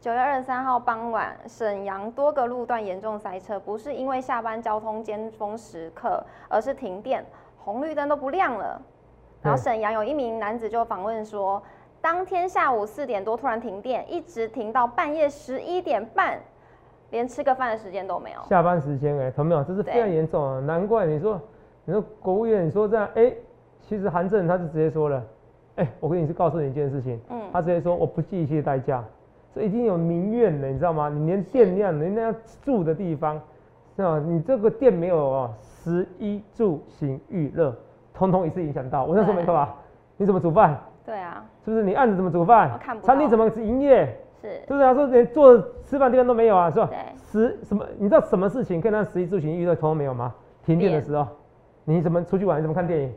[0.00, 7.24] 九月二十三号傍晚，沈阳多个路段严重塞车，不是因为下班交通尖峰时刻，而是停电，
[7.68, 8.80] 红绿灯都不亮了。
[9.42, 11.62] 然后沈阳有一名男子就访问说，
[12.00, 16.40] 当天下午四点多突然停电，一直停到半夜十一点半，
[17.10, 18.40] 连吃个饭的时间都没有。
[18.48, 19.62] 下班时间哎，同没有？
[19.64, 21.38] 这是非常严重啊，难怪你说，
[21.84, 23.30] 你说国务院你说这样，哎，
[23.82, 25.22] 其实韩正他就直接说了，
[25.76, 29.04] 哎，我跟你是告诉你一件事情，嗯，他直接说我不计一切代价，
[29.54, 31.10] 这已经有民怨了，你知道吗？
[31.10, 33.38] 你连电量，人家住的地方，
[33.94, 34.18] 是吧？
[34.26, 35.50] 你这个电没有哦，
[35.88, 37.74] 食衣住行娱乐，
[38.12, 39.04] 通通一次影响到。
[39.06, 39.74] 我这样说没错吧？
[40.18, 40.78] 你怎么煮饭？
[41.04, 41.82] 对啊，是不是？
[41.82, 42.94] 你案子怎么煮饭我看？
[42.98, 44.06] 不餐厅怎么营业？
[44.42, 44.80] 是，是不是？
[44.82, 46.86] 他说连做吃饭地方都没有啊，是吧？
[46.90, 47.84] 对，食什么？
[47.98, 50.34] 你知道什么事情可以让食衣住行娱乐通通没有吗？
[50.62, 51.26] 停电的时候，
[51.84, 52.58] 你怎么出去玩？
[52.58, 53.12] 你怎么看电影？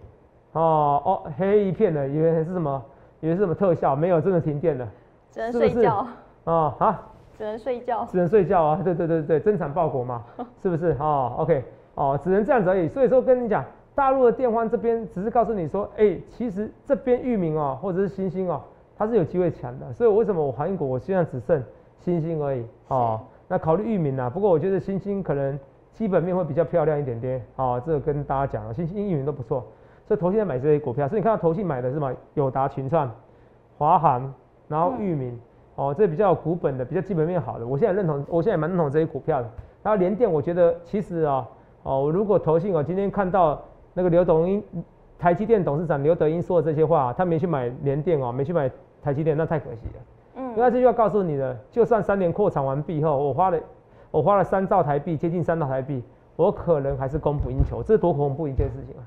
[0.54, 2.82] 哦哦，黑一片的，以为是什么？
[3.20, 3.96] 以为是什么特效？
[3.96, 4.88] 没有，真的停电了。
[5.30, 6.08] 只能睡觉，
[6.46, 7.02] 哦，啊，
[7.38, 8.06] 只能睡觉。
[8.06, 10.24] 只能睡觉啊，对对对对，增产报国嘛，
[10.62, 10.96] 是不是？
[11.00, 11.64] 哦，OK，
[11.96, 12.88] 哦，只能这样子而已。
[12.88, 18.62] 所以说跟你讲，大陆的电荒这边只是告诉你说，哎、其实这边域名哦，或者是星星哦，
[18.98, 19.92] 它是有机会抢的。
[19.94, 21.64] 所以为什么我韩国我现在只剩
[22.00, 23.20] 星星而已哦？
[23.48, 25.60] 那考虑域名啊，不过我觉得星星可能
[25.92, 27.42] 基本面会比较漂亮一点点。
[27.58, 29.66] 哦，这个跟大家讲了，星星域名都不错。
[30.08, 32.14] 所以投信在买这些股票，所以你看到投信买的是什么？
[32.34, 33.10] 友达、群创、
[33.78, 34.34] 华航，
[34.68, 35.40] 然后域名。
[35.76, 39.50] 哦，这比较有股本的，比较基本面好的，我现在认同，我现在也蛮认同这些股票的。
[39.82, 41.48] 然后联电，我觉得其实啊、哦，
[41.84, 43.62] 如果投信哦，今天看到
[43.94, 44.64] 那个刘董英，
[45.18, 48.70] 台积电董事长刘德英说的这些话，他没去买联电哦，没去买
[49.02, 49.94] 台积电，那太可惜了。
[50.36, 53.60] 嗯，这句话告诉你的，就算三年扩产完毕后，我花了
[54.12, 56.02] 我花了三兆台币，接近三兆台币，
[56.36, 59.04] 我可能还是供不应求，这是多恐怖一件事情啊！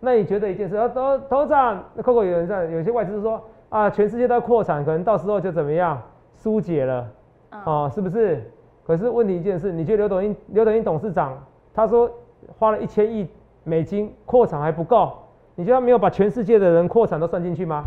[0.00, 6.00] 那你觉得一件事，啊，头头长，那 Coco 有人在，有些外资说啊，全世界都要扩产，可能到时候就怎么样
[6.36, 7.08] 疏解了，
[7.50, 8.50] 嗯哦，是不是？
[8.86, 11.42] 可是问题一件事，你觉得刘董英刘董英董事长
[11.74, 12.10] 他说
[12.58, 13.28] 花了一千亿
[13.64, 15.12] 美金扩产还不够，
[15.56, 17.84] 你觉得他没有把全世界的人扩产都算进去吗？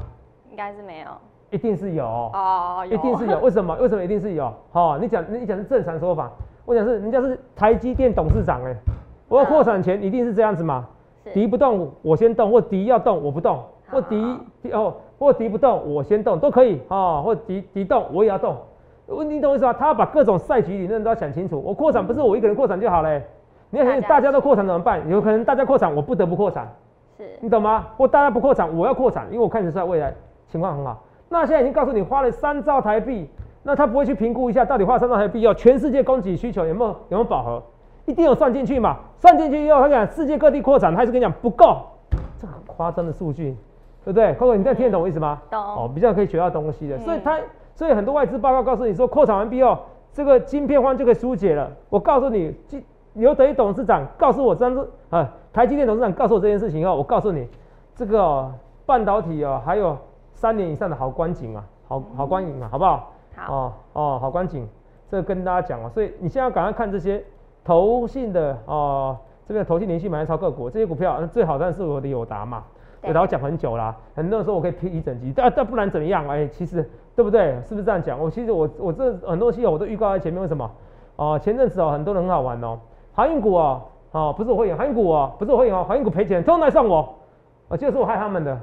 [0.51, 1.07] 应该是没有。
[1.49, 3.39] 一定是有，哦，有一定是有。
[3.39, 3.73] 为什么？
[3.77, 4.53] 为什么一定是有？
[4.73, 6.29] 哦，你讲你讲是正常说法，
[6.65, 8.75] 我讲是人家是台积电董事长哎，
[9.29, 10.85] 我要扩产前一定是这样子嘛？
[11.23, 18.57] 是敌不动我先动，或敌要动我不动，或敌敌哦或敌不动我先动都可以哦，或敌敌动我也要动。
[19.07, 19.71] 问你懂我意思吗？
[19.71, 21.61] 他要把各种赛局理论都要想清楚。
[21.65, 23.25] 我扩产不是我一个人扩产就好嘞，
[23.69, 25.07] 你要想大家都扩产怎么办？
[25.09, 26.67] 有可能大家扩产，我不得不扩产。
[27.17, 27.87] 是你懂吗？
[27.97, 30.13] 或大家不扩产，我要扩产，因为我看得出来未来
[30.47, 31.03] 情况很好。
[31.29, 33.29] 那现在已经告诉你花了三兆台币，
[33.63, 37.61] 那他不会去评估一下到底花三兆台币要全世界供给需求有没有有没有饱和？
[38.05, 38.97] 一定有算进去嘛？
[39.17, 41.77] 算进去以后，他讲世界各地扩产，他还是跟你讲不够，
[42.39, 43.53] 这很夸张的数据，
[44.05, 45.41] 对不对？Coco，你这样听得懂我意思吗？
[45.49, 46.95] 懂哦，比较可以学到东西的。
[46.95, 47.37] 嗯所以他，
[47.75, 49.77] 所以很多外资报告告诉你说，扩产完毕后，
[50.13, 51.69] 这个晶片荒就可以疏解了。
[51.89, 52.81] 我告诉你，晶
[53.17, 57.47] 刘德一董事长告诉我这样子啊，台积电董事长告诉我这件事情后，我告诉你，
[57.95, 58.53] 这个哦、
[58.85, 59.97] 半导体哦，还有
[60.33, 63.11] 三年以上的好观景啊，好好观影啊，好不好？
[63.35, 64.67] 好，哦哦，好观景，
[65.09, 67.23] 这个跟大家讲哦，所以你现在要赶快看这些
[67.63, 72.63] 投信的哦，这边投信连续买超个股，这些股票那最好当然是我的友达嘛，
[73.01, 76.27] 对友达我讲很久啦，很多人说我可以批一整集，但但不然怎么样？
[76.27, 77.59] 哎，其实对不对？
[77.63, 78.19] 是不是这样讲？
[78.19, 80.69] 我其实我我这很多东西我都预告在前面，为什么？
[81.15, 82.77] 哦，前阵子哦，很多人很好玩哦，
[83.17, 87.15] 航运股哦，哦不是我会员，航运股哦不是我会员哦，航运股赔钱，通通来上我，
[87.69, 88.55] 哦就是我害他们的。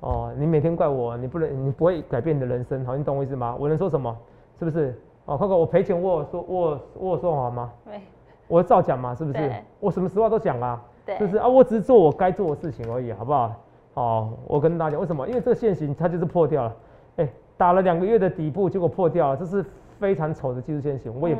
[0.00, 3.54] 哦，你每天怪我，你不能，你不会改变你的人生，好，你懂我意思吗？
[3.56, 4.16] 我能说什么？
[4.58, 5.00] 是不是？
[5.26, 7.70] 哦，Coco，我赔钱，我有说，我有我有说谎吗？
[7.84, 8.00] 对
[8.48, 9.52] 我照讲嘛，是不是？
[9.78, 11.46] 我什么实话都讲啊，对，是啊？
[11.46, 13.52] 我只是做我该做的事情而已，好不好？
[13.94, 15.28] 哦，我跟大家讲，为什么？
[15.28, 16.76] 因为这个线型它就是破掉了，
[17.18, 19.64] 哎，打了两个月的底部，结果破掉了，这是
[20.00, 21.38] 非常丑的技术线型，我也、嗯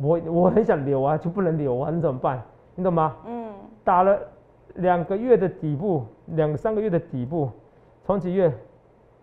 [0.00, 2.42] 我我很想留啊，就不能留啊，你怎么办？
[2.74, 3.16] 你懂吗？
[3.26, 3.52] 嗯
[3.84, 4.18] 打了
[4.74, 7.50] 两个月的底部，两三个月的底部，
[8.04, 8.52] 从几月？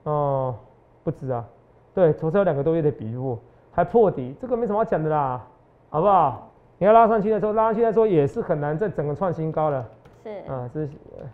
[0.03, 0.55] 哦，
[1.03, 1.45] 不止啊，
[1.93, 3.37] 对，从这有两个多月的底部，
[3.71, 5.45] 还破底，这个没什么好讲的啦，
[5.89, 6.49] 好不好？
[6.79, 9.85] 你要拉上去的时候，拉上去的时候也是很难再整个创新高了，
[10.23, 11.25] 是，啊，这是呃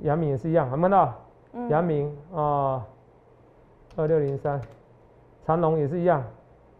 [0.00, 1.14] 阳明也是一样，看不看到？
[1.52, 2.84] 嗯阳明啊，
[3.96, 4.60] 二六零三，
[5.44, 6.22] 长隆也是一样，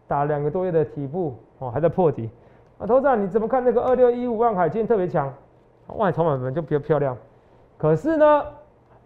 [0.07, 2.29] 打两个多月的底部哦，还在破底。
[2.79, 5.33] 啊，头长你怎么看那个二六一五万海今天特别强？
[5.87, 7.15] 万海筹码本就比较漂亮，
[7.77, 8.43] 可是呢，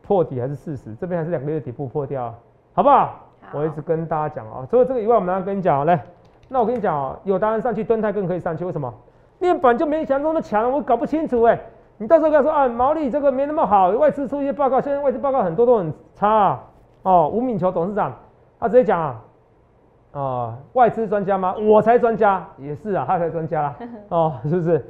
[0.02, 2.34] 破底还是事实，这边还是两个月底部破掉，
[2.74, 3.20] 好不好？
[3.42, 6.04] 好我一直跟大家讲啊，除了这个以外，我们要跟你讲啊，来，
[6.50, 8.94] 那我跟你讲啊，有达人上去，蹲泰更可以上去，为什么？
[9.40, 11.60] 面板就没想象中的强，我搞不清楚哎、
[11.98, 16.64] 你到时候跟他说啊，毛利这个没那么好，外资出一些报告，现在外资报告很多都很差、啊、
[17.04, 17.30] 哦。
[17.32, 18.12] 吴敏球董事长
[18.60, 19.22] 他直接讲啊，
[20.12, 21.56] 啊、外资专家吗？
[21.58, 23.76] 我才专家，也是啊，他才专家啦，
[24.10, 24.86] 哦，是不是？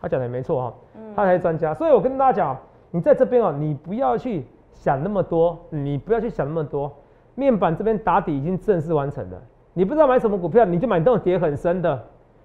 [0.00, 1.74] 他讲的也没错哈、嗯他才是专家。
[1.74, 2.56] 所以我跟大家讲，
[2.90, 6.90] 你在这边哦，你不要去想那么多，你不要去想那么多。
[7.34, 9.36] 面板这边打底已经正式完成了，
[9.74, 12.00] 你不知道买什么股票，你就买这种跌很深的，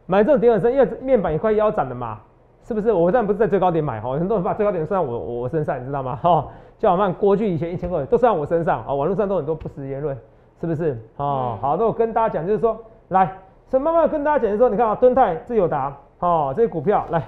[0.05, 2.19] 买这种跌很深，因为面板也快腰斩了嘛，
[2.63, 2.91] 是不是？
[2.91, 6.15] 我当然不是在最高点买哈，很多人把最高点算在我我身上，你知道吗？
[6.17, 10.17] 哈，就好像过去以前一千块都算在我身上啊，网络上都很多不实言论，
[10.63, 10.97] 是不是？
[11.17, 13.29] 哦，嗯好，那我跟大家讲就是说，来，
[13.67, 17.21] 所以慢慢跟大家讲就是说，你看啊，敦泰、自有达，哦，这些股票来。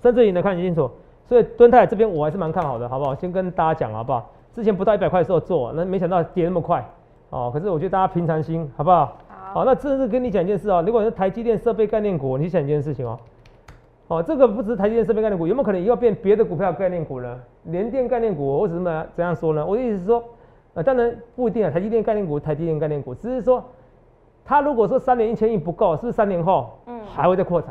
[0.00, 0.90] 甚至你能看得清楚，
[1.26, 3.14] 所以敦泰这边我还是蛮看好的，好不好？
[3.14, 4.30] 先跟大家讲好不好？
[4.54, 6.82] 之前不到一百块的时候做，那没想到跌那么快，
[7.28, 9.16] 哦，可是我觉得大家平常心，好不好？
[9.28, 13.18] 好，好，那这是跟你讲一件事哦，如果是台积电设备概念股，你去想一件事情哦，
[14.08, 17.38] 哦，这个不只是台积电设备概念股，有没有可能以后变别的股票概念股呢？
[17.64, 19.66] 联电概念股，我怎么怎样说呢？
[19.66, 20.22] 我的意思是说，
[20.76, 23.64] 呃，当然不一定啊，台积电概念股，台积电概念股，只是说，
[24.44, 27.00] 它如果说三年一千亿不够，是不是三年后嗯。
[27.14, 27.70] 还会再扩产？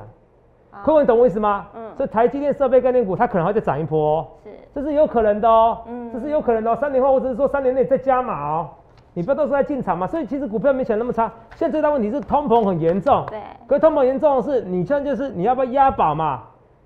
[0.72, 1.68] 好各位你懂我意思吗？
[1.76, 1.96] 嗯。
[1.96, 6.12] 所以台积电设备概念股它可能会再涨一波哦，是，这是有可能的哦，嗯。
[6.12, 6.76] 这是有可能的哦。
[6.76, 8.70] 三年后或者是说三年内再加码哦，
[9.14, 10.08] 你不要到时候再进场嘛。
[10.08, 16.42] 所以其实股票没想那么差，现在最大问题是通膨很严重，对，可是通膨严重的是你现在就是你要不要押宝嘛？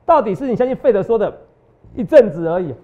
[0.06, 1.34] 到底是你相信费德说的
[1.96, 2.76] 一阵子而已，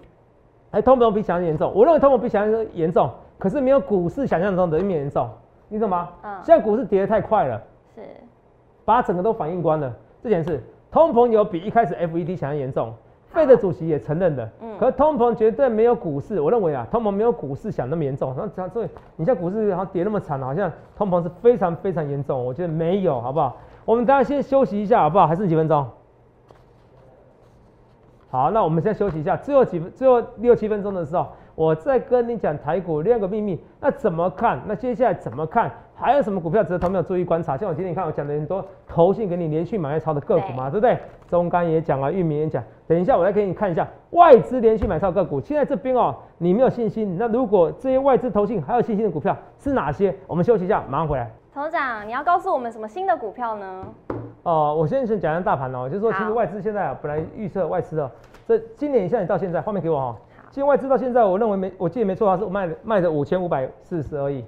[0.71, 1.69] 还通膨比想象严重？
[1.75, 5.29] 我认为通膨比想象中严重，可是没有股市想象中的那么严重，
[5.67, 6.09] 你懂吗？
[6.23, 7.61] 嗯现在股市跌得太快了。
[7.95, 8.01] 是，
[8.83, 9.93] 把整个都反映光了。
[10.21, 12.93] 这件事，通膨有比一开始 FED 想象严重，
[13.27, 14.49] 费的主席也承认的。
[14.61, 18.33] 嗯可是通膨绝对没有股市，我认为啊，通膨没有股市想那么严重。
[18.37, 22.43] 那这所以你像股市好像跌那么惨，好像通膨是非常非常严重。
[22.43, 23.55] 我觉得没有，好不好？
[23.85, 25.27] 我们大家先休息一下，好不好？
[25.27, 25.87] 还剩几分钟？
[28.29, 34.59] 好，那我们先休息一下，最后几分最后六七分钟的时候，我再跟你讲台股另一个秘密，那怎么看？
[34.67, 35.71] 那接下来怎么看？
[35.97, 37.55] 还有什么股票值得投资注意观察？
[37.55, 40.97] 像我今天你看我讲的很多投信给你连续买超的个股嘛，对不对？
[41.29, 42.61] 中钢也讲了，玉米也讲。
[42.85, 45.39] 等一下我再给你看一下外资连续买超个股。
[45.39, 47.15] 现在这边哦，你没有信心。
[47.17, 50.13] 那如果这些外资投信还有信心的股票是哪些？
[50.27, 51.31] 我们休息一下，马上回来。
[51.53, 53.85] 董事长，你要告诉我们什么新的股票呢？
[54.43, 58.11] 哦，我先先讲一下大盘哦，就是说其实外资现在啊，本来预测外资哦，
[58.45, 60.15] 这今年现在到现在，画面给我哈。
[60.55, 64.41] 今天外资到现在，我认为没，我记得没错，它是卖卖的五千五百四十而已。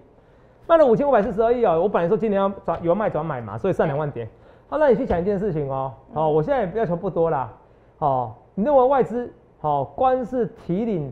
[0.66, 1.78] 卖了五千五百四十二亿啊！
[1.78, 4.26] 我本来说今年要转有卖转买嘛，所以上两万点。
[4.70, 7.52] 好，那你去想一件事情哦，哦，我现在要求不多啦，
[7.98, 11.12] 哦，你认为外资好，光是提领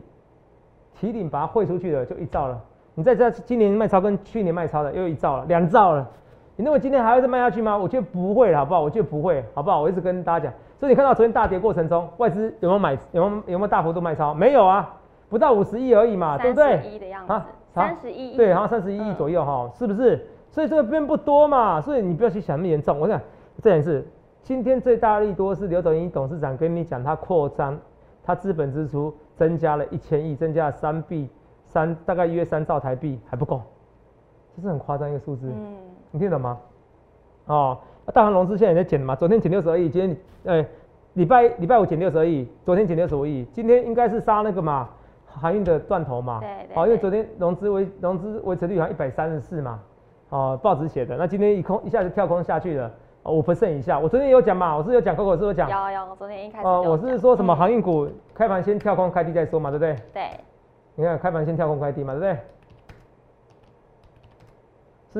[0.98, 2.58] 提领把它汇出去的就一兆了，
[2.94, 6.10] 你再加今年卖超跟去年卖超的又一兆了，两兆了。
[6.56, 7.76] 你认为今天还会再卖下去吗？
[7.76, 8.80] 我觉得不会了，好不好？
[8.80, 9.82] 我觉得不会，好不好？
[9.82, 12.98] 我一直跟大家讲，所以你看到昨天大跌过程中，外资有没有买？
[13.12, 14.32] 有没有有没有大幅度卖超？
[14.32, 14.94] 没有啊，
[15.28, 16.80] 不到五十亿而已嘛，对不对？
[16.90, 17.34] 一的样子。
[17.74, 20.26] 三十一亿，对，好像三十一亿左右哈，是不是？
[20.50, 22.98] 所以这个边不多嘛，所以你不要去想那么严重。
[22.98, 23.20] 我想
[23.62, 24.02] 这件事，
[24.42, 27.78] 今天最大利多是刘德英董事长跟你讲，他扩张，
[28.24, 31.28] 他资本支出增加了一千亿，增加了三币
[31.66, 33.60] 三，大概约三兆台币还不够，
[34.56, 35.46] 这是很夸张一个数字。
[35.48, 35.76] 嗯，
[36.10, 36.58] 你听懂吗？
[37.46, 37.78] 哦，
[38.12, 40.16] 大行融资现在也在减嘛，昨天减六十二亿，今天
[40.56, 40.66] 哎
[41.14, 44.88] 礼拜礼拜五减六十二亿，昨天减六十五亿，今天应该是杀那个嘛。
[45.38, 49.78] 航运的断头嘛，对，好，因为昨天融资维融资维持率好像一百三十四嘛，
[50.30, 52.90] 哦，报纸写的，那今天一空一下就跳空下去了，
[53.24, 53.98] 五 percent 以下。
[53.98, 59.96] 我昨天有讲嘛，我是有讲，口口是有讲，有有，昨天一开始，哦，我是说什么航运股开盘先跳空开低再说嘛，对不对？
[60.14, 60.30] 对，
[60.94, 62.38] 你看开盘先跳空开低嘛，对不对？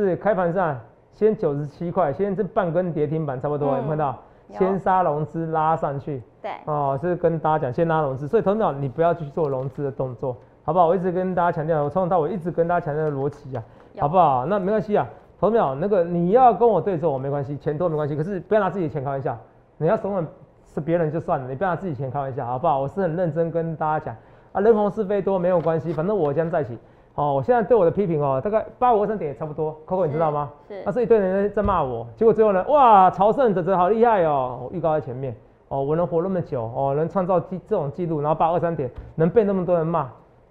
[0.01, 0.79] 是开盘上
[1.13, 4.17] 先九十七块，先这半根跌停板差不多，有没有看到？
[4.49, 10.87] 先杀融资拉上去，对，哦，是跟大家讲先拉融资，所以头鸟你不要去做融资的动作，好不好？
[10.87, 13.65] 我一直跟大家强调，我从头到尾一直跟大家强调的逻辑啊，
[13.99, 14.47] 好不好？
[14.47, 15.05] 那没关系啊，
[15.41, 19.37] 头鸟那个你要跟我对做没关系，钱多没关系，可是不要拿自己的钱开玩笑，
[19.79, 20.25] 你要怂恿
[20.65, 22.79] 是别人就算了，你不要拿自己钱开玩笑，好不好？
[22.79, 24.17] 我是很认真跟大家讲
[24.53, 26.79] 啊，人红是非多没有关系，反正我将在一起。
[27.17, 30.51] 哦，我现在对我的批评哦，大概八五二三点也差不多，Coco 你知道吗？
[30.69, 30.83] 是。
[30.85, 35.35] 那是一堆人在骂我，结果最后呢，哇，朝圣者者好厉害哦，我预告在前面，
[35.69, 40.09] 哦，我能活那么久，哦，能创造记这种记录，然后八二三点能被那么多人骂，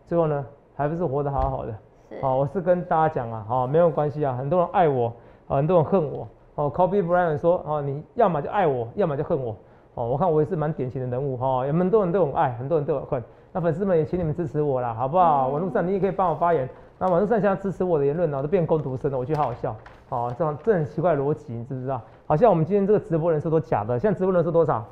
[0.07, 0.43] 最后呢，
[0.75, 1.71] 还不是活得好好的。
[2.09, 2.19] 是。
[2.23, 5.13] 哦，我是跟大家讲啊，哦，没有关系啊，很多人爱我，
[5.47, 6.27] 很多人恨我。
[6.55, 9.55] 哦，Kobe Bryant 说，哦，你要么就爱我，要么就恨我。
[9.95, 13.23] 哦，我看我也是蛮典型的人物哈，有很多人都很爱，很多人都有恨。
[13.51, 15.47] 那粉丝们也请你们支持我啦，好不好？
[15.47, 16.69] 网络上你也可以帮我发言。
[16.99, 19.75] 那网络上现在支持我的言论呢，都变攻读生了，我觉得好好笑。
[20.09, 22.01] 好，这样这很奇怪逻辑，你知不知道？
[22.27, 24.85] 好像我们今天这个直播人数都假的，现在直播人数多少？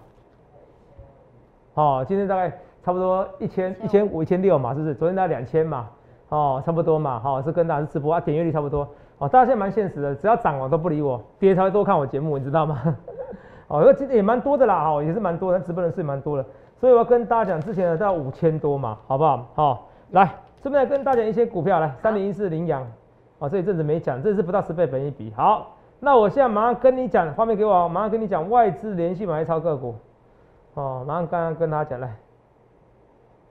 [1.74, 2.50] 哦，今天大概
[2.82, 4.96] 差不多一千一千五一千六嘛，是不是？
[4.96, 5.90] 昨天大概两千嘛，
[6.30, 7.20] 哦，差不多嘛。
[7.20, 8.88] 好，是跟大家直播啊，点阅率差不多。
[9.18, 12.82] 哦，大家现在蛮现实的，只要涨我都不理我，跌才会多看我节目，你知道吗？
[13.74, 16.46] 哦，因为今天也蛮多的啦，哈，也是蛮多的，直播人数也蛮多的。
[16.80, 19.46] 所以我要跟大家讲，之前的到五千多嘛，好不好？
[19.56, 20.30] 好，来。
[20.62, 22.88] 顺便来跟大家讲一些股票，来三零一四羚羊，
[23.40, 25.30] 哦，这一阵子没讲，这是不到十倍本一比。
[25.36, 29.94] 好，那我现在马上跟你讲，画面给我，马上跟你讲外资连续买超个股，
[30.76, 32.16] 哦，马上刚刚跟大家讲来，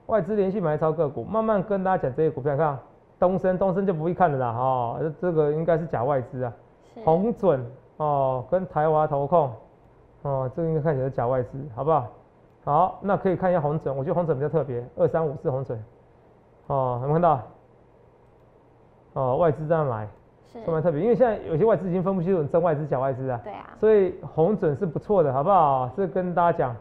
[0.06, 2.78] 外资连续买超个股，慢慢跟大家讲这些股票，看
[3.18, 6.52] 东升，东升就不会看了啦，哦，这个应该是假外资啊，
[7.04, 7.62] 红准
[7.98, 9.50] 哦，跟台华投控，
[10.22, 12.08] 哦，这个应该看起来是假外资，好不好？
[12.64, 15.82] 好，那可以看一下红准，我觉得红准比较特别，二三五四红准。
[16.68, 17.40] 哦，有没有看到？
[19.14, 20.08] 哦，外资这样买，
[20.46, 23.40] 是蛮特别，因为现在有些外资已经分不清楚真外资假外资啊。
[23.42, 23.70] 对啊。
[23.78, 25.90] 所以红准是不错的，好不好？
[25.96, 26.76] 这跟大家讲。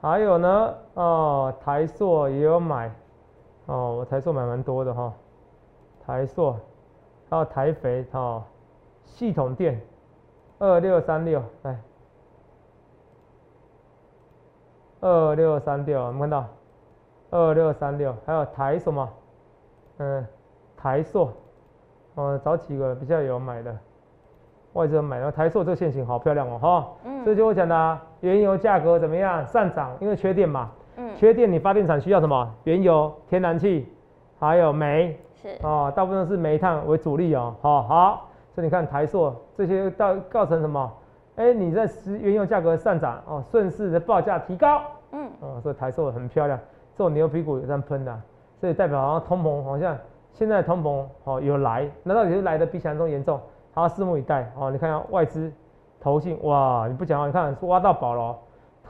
[0.00, 2.90] 还有呢，哦，台塑也有买，
[3.66, 5.12] 哦，我台塑买蛮多的哈。
[6.04, 6.56] 台塑，
[7.30, 8.42] 还有台肥，哦，
[9.04, 9.80] 系统店，
[10.58, 11.80] 二六三六，来，
[15.02, 16.46] 二六三六，有没有看到？
[17.30, 19.08] 二六三六，还有台什么？
[19.98, 20.24] 嗯，
[20.76, 21.28] 台塑，
[22.14, 23.76] 哦，找几个比较有买的，
[24.74, 29.90] 外资买，然后台塑这个线型好漂亮哦，哈，嗯，这就我讲的，原油价格怎么样上涨？
[29.98, 32.48] 因为缺电嘛，嗯，缺电你发电厂需要什么？
[32.62, 33.92] 原油、天然气，
[34.38, 40.92] 还有煤，是，哦，大部分是煤炭为主力哦，好，好，所以你看台塑这些到造成什么？
[41.36, 46.58] 哎，你在石原油价格上涨哦，顺势的报价提高，嗯，哦，所以台塑很漂亮，
[46.96, 48.20] 这种牛皮股也在喷的。
[48.60, 49.98] 所以代表好像通膨好像
[50.32, 53.40] 现在通膨哦有来，那到底是来的比想象中严重？
[53.74, 54.70] 好，拭目以待哦。
[54.70, 55.50] 你看下外资
[56.00, 58.38] 投信哇，你不讲话，你看挖到宝了，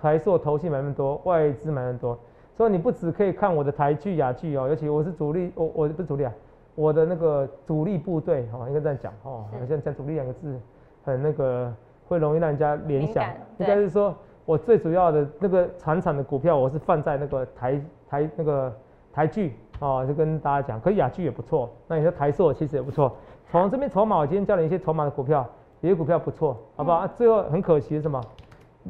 [0.01, 2.19] 台塑投信买那么多，外资买那么多，
[2.57, 6.33] 所以你不只可以看我的台剧、雅剧哦，尤其我是主力，我我不是主力啊，
[6.75, 10.61] 我的那个主力部队哦，应该这样讲哦，好像讲主力两个字
[11.05, 11.73] 很那个
[12.13, 13.25] 会容易让人家联想，
[13.59, 18.73] 应该是说我最主要的那个产产的股票，我是放在那个台台那个
[19.13, 23.17] 台剧哦，就跟大家讲，可以雅剧也不错，那你说台塑其实也不错。
[23.51, 25.47] 从这边筹码，我今天教你一些筹码的股票，
[25.81, 27.07] 有些股票不错，好不好？
[27.09, 28.21] 最后很可惜什么？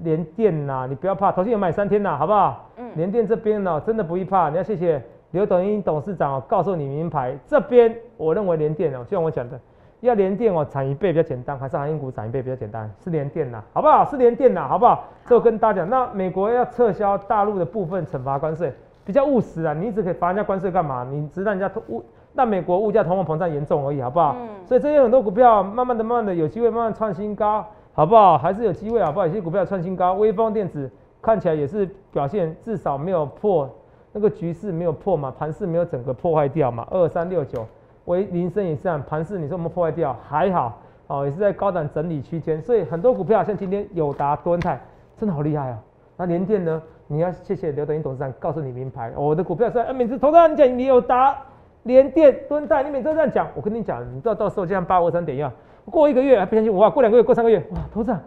[0.03, 2.71] 连电呐，你不要怕，头先有买三天呐，好不好？
[2.77, 2.91] 嗯。
[2.95, 7.37] 连电这边呢，真的不易怕，你要谢谢刘董英董事长哦，告诉你名牌。
[7.47, 9.61] 这边我认为连电哦，就像我讲的，
[10.03, 12.91] 要连电哦，涨一倍比较简单，还是航运股涨一倍比较简单？
[13.03, 14.05] 是连电呐，好不好？
[14.05, 15.05] 是连电呐，好不好？
[15.27, 18.73] 这我跟大家讲，那美国要撤销大陆的部分惩罚关税，
[19.05, 21.07] 比较务实啊，你一直可以罚人家关税干嘛？
[21.11, 22.03] 你只让人家物。
[22.35, 24.35] 让美国物价通货膨胀严重而已，好不好？
[24.41, 24.49] 嗯。
[24.65, 27.63] 所以这些很多股票，慢慢的、慢慢的有机会慢慢创新高，
[27.93, 28.39] 好不好？
[28.39, 29.27] 还是有机会，好不好？
[29.27, 33.69] 有些股票创新高，微风电子看起来也是表现至少没有破
[34.13, 36.89] 那个局势没有破嘛，盘势没有整个破坏掉嘛。
[36.91, 37.67] 二三六九，
[38.07, 42.61] 微林森也是这样，盘势你说我们破坏掉还好，哦，也是在高档整理区间。
[42.63, 44.81] 所以很多股票像今天友达、敦泰，
[45.17, 45.79] 真的好厉害啊。
[46.17, 46.83] 那联电呢？
[47.09, 51.37] 你要谢谢刘德英董事长告诉你名牌，我的股票是哎，每次投资你讲你有达。
[51.85, 55.51] 联电蹲泰，你每次都这样讲，我跟你讲，你知道到时候就像八五三点一样，
[55.91, 58.21] 过一个月还不相信我，过两个月，过三个月，哇，董事长，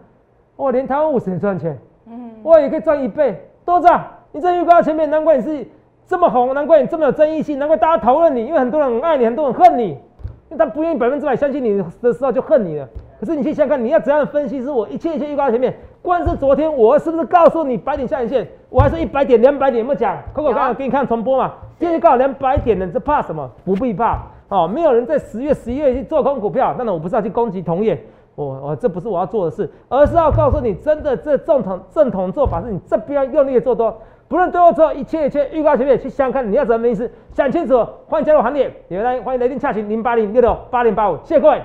[0.57, 5.65] 哇，连台湾五十年赚钱，嗯，哇，也可以赚一倍，董事长，你这预告前面，难怪你是
[6.07, 12.87] 这么红，难怪你这么有争议性，难怪大家讨论你，因为很多人很爱你，很多人恨你，因为他不愿意百分之百相信你的时候就恨你了。
[13.19, 14.61] 可是你去想看，你要怎样分析？
[14.61, 18.47] 是我一切一切预告前面，光是昨天我是不是告诉你百点下影线？
[18.69, 21.53] 我还是一百点、两百点有没有讲？Coco 刚刚给你看重播嘛？
[21.79, 23.49] 今天告两百点的，这怕什么？
[23.63, 24.67] 不必怕哦！
[24.67, 27.99] 没有人在十月、十一月去做空股票，那我不是要去攻击同业，
[28.35, 37.09] 我我这不是我要做的事，而是要告诉你，真的这正统正统做法是你这边用力的做多，不论对或错，一切一切预告前面去想看，你要怎么意思？
[37.33, 41.61] 想清楚，欢迎加入行列，也来欢迎来电洽询零八零六六八零八五，谢谢各位。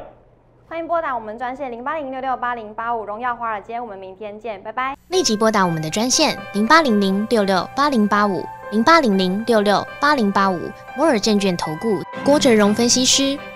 [0.69, 4.95] 欢迎拨打我们专线零八零六六八零八五，荣耀华尔街，我们明天见，拜拜。
[5.09, 8.45] 立即拨打我们的专线零八零零六六八零八五。
[8.71, 10.57] 零八零零六六八零八五
[10.97, 13.37] 摩尔证券投顾郭哲荣分析师，